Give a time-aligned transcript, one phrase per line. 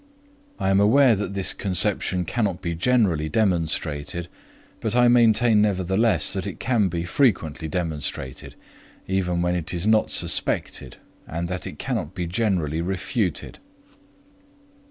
[0.57, 4.29] I am aware that this conception cannot be generally demonstrated,
[4.79, 8.55] but I maintain nevertheless that it can be frequently demonstrated,
[9.07, 13.59] even when it was not suspected, and that it cannot be generally refuted.